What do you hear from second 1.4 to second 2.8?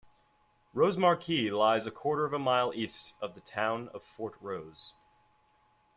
lies a quarter of a mile